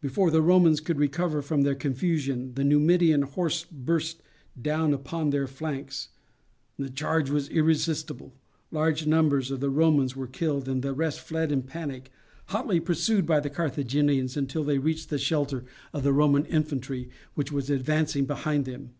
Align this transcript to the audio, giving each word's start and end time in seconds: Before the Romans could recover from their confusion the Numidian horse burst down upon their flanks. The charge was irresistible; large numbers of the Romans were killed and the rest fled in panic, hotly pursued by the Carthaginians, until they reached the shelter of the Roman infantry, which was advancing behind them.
Before 0.00 0.32
the 0.32 0.42
Romans 0.42 0.80
could 0.80 0.98
recover 0.98 1.40
from 1.40 1.62
their 1.62 1.76
confusion 1.76 2.54
the 2.54 2.64
Numidian 2.64 3.22
horse 3.22 3.64
burst 3.66 4.20
down 4.60 4.92
upon 4.92 5.30
their 5.30 5.46
flanks. 5.46 6.08
The 6.76 6.90
charge 6.90 7.30
was 7.30 7.48
irresistible; 7.50 8.34
large 8.72 9.06
numbers 9.06 9.52
of 9.52 9.60
the 9.60 9.70
Romans 9.70 10.16
were 10.16 10.26
killed 10.26 10.68
and 10.68 10.82
the 10.82 10.92
rest 10.92 11.20
fled 11.20 11.52
in 11.52 11.62
panic, 11.62 12.10
hotly 12.46 12.80
pursued 12.80 13.24
by 13.26 13.38
the 13.38 13.48
Carthaginians, 13.48 14.36
until 14.36 14.64
they 14.64 14.78
reached 14.78 15.08
the 15.08 15.18
shelter 15.18 15.64
of 15.92 16.02
the 16.02 16.12
Roman 16.12 16.46
infantry, 16.46 17.08
which 17.36 17.52
was 17.52 17.70
advancing 17.70 18.24
behind 18.24 18.64
them. 18.64 18.90